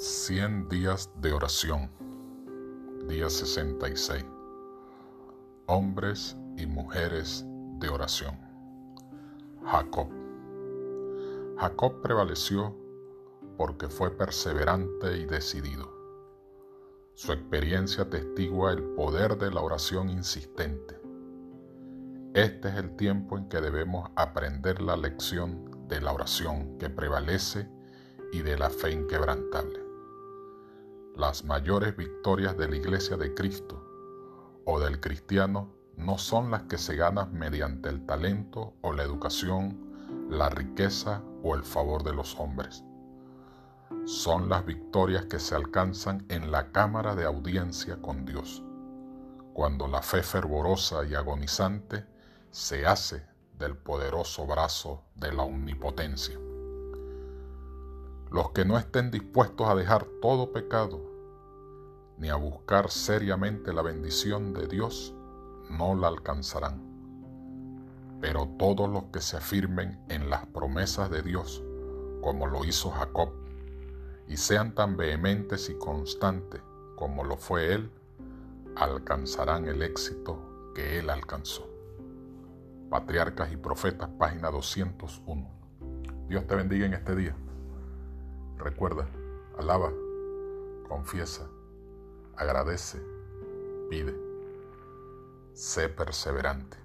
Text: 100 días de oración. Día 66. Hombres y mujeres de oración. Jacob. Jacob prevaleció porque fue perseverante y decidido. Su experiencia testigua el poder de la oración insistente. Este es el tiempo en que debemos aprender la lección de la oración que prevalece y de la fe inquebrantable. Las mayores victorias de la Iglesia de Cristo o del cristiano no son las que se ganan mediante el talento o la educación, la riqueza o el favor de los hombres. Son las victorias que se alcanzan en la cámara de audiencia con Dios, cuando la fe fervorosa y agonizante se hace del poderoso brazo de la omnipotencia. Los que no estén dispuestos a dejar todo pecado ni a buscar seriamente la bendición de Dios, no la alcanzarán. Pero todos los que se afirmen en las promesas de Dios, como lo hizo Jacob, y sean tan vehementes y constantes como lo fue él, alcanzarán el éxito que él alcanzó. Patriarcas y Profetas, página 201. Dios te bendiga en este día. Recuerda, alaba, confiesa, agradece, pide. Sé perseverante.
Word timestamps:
100 0.00 0.68
días 0.68 1.10
de 1.20 1.32
oración. 1.32 1.90
Día 3.08 3.28
66. 3.28 4.24
Hombres 5.66 6.36
y 6.56 6.66
mujeres 6.66 7.44
de 7.80 7.88
oración. 7.88 8.38
Jacob. 9.64 10.06
Jacob 11.56 12.00
prevaleció 12.00 12.76
porque 13.56 13.88
fue 13.88 14.16
perseverante 14.16 15.18
y 15.18 15.26
decidido. 15.26 15.92
Su 17.14 17.32
experiencia 17.32 18.08
testigua 18.08 18.70
el 18.70 18.84
poder 18.94 19.36
de 19.36 19.50
la 19.50 19.62
oración 19.62 20.10
insistente. 20.10 20.96
Este 22.34 22.68
es 22.68 22.76
el 22.76 22.94
tiempo 22.94 23.36
en 23.36 23.48
que 23.48 23.60
debemos 23.60 24.08
aprender 24.14 24.80
la 24.80 24.96
lección 24.96 25.88
de 25.88 26.00
la 26.00 26.12
oración 26.12 26.78
que 26.78 26.88
prevalece 26.88 27.68
y 28.32 28.42
de 28.42 28.56
la 28.56 28.70
fe 28.70 28.92
inquebrantable. 28.92 29.87
Las 31.18 31.42
mayores 31.44 31.96
victorias 31.96 32.56
de 32.56 32.68
la 32.68 32.76
Iglesia 32.76 33.16
de 33.16 33.34
Cristo 33.34 33.84
o 34.64 34.78
del 34.78 35.00
cristiano 35.00 35.74
no 35.96 36.16
son 36.16 36.52
las 36.52 36.62
que 36.62 36.78
se 36.78 36.94
ganan 36.94 37.34
mediante 37.34 37.88
el 37.88 38.06
talento 38.06 38.74
o 38.82 38.92
la 38.92 39.02
educación, 39.02 39.96
la 40.30 40.48
riqueza 40.48 41.24
o 41.42 41.56
el 41.56 41.64
favor 41.64 42.04
de 42.04 42.12
los 42.12 42.38
hombres. 42.38 42.84
Son 44.04 44.48
las 44.48 44.64
victorias 44.64 45.24
que 45.24 45.40
se 45.40 45.56
alcanzan 45.56 46.24
en 46.28 46.52
la 46.52 46.70
cámara 46.70 47.16
de 47.16 47.24
audiencia 47.24 48.00
con 48.00 48.24
Dios, 48.24 48.62
cuando 49.54 49.88
la 49.88 50.02
fe 50.02 50.22
fervorosa 50.22 51.04
y 51.04 51.16
agonizante 51.16 52.06
se 52.52 52.86
hace 52.86 53.26
del 53.58 53.76
poderoso 53.76 54.46
brazo 54.46 55.02
de 55.16 55.32
la 55.32 55.42
omnipotencia. 55.42 56.38
Los 58.30 58.50
que 58.50 58.64
no 58.64 58.76
estén 58.76 59.10
dispuestos 59.10 59.68
a 59.68 59.74
dejar 59.74 60.06
todo 60.20 60.52
pecado 60.52 61.08
ni 62.18 62.28
a 62.28 62.34
buscar 62.34 62.90
seriamente 62.90 63.72
la 63.72 63.82
bendición 63.82 64.52
de 64.52 64.66
Dios, 64.66 65.14
no 65.70 65.94
la 65.94 66.08
alcanzarán. 66.08 66.82
Pero 68.20 68.48
todos 68.58 68.90
los 68.90 69.04
que 69.04 69.20
se 69.20 69.36
afirmen 69.36 70.00
en 70.08 70.28
las 70.28 70.44
promesas 70.46 71.10
de 71.10 71.22
Dios, 71.22 71.62
como 72.20 72.46
lo 72.46 72.64
hizo 72.64 72.90
Jacob, 72.90 73.30
y 74.26 74.36
sean 74.36 74.74
tan 74.74 74.96
vehementes 74.96 75.70
y 75.70 75.78
constantes 75.78 76.60
como 76.96 77.22
lo 77.22 77.36
fue 77.36 77.72
él, 77.72 77.90
alcanzarán 78.76 79.66
el 79.66 79.82
éxito 79.82 80.72
que 80.74 80.98
él 80.98 81.10
alcanzó. 81.10 81.68
Patriarcas 82.90 83.52
y 83.52 83.56
Profetas, 83.56 84.08
página 84.18 84.50
201. 84.50 85.48
Dios 86.28 86.46
te 86.46 86.56
bendiga 86.56 86.86
en 86.86 86.94
este 86.94 87.14
día. 87.14 87.36
Recuerda, 88.58 89.06
alaba, 89.56 89.92
confiesa, 90.88 91.48
agradece, 92.36 93.00
pide. 93.88 94.14
Sé 95.54 95.88
perseverante. 95.88 96.76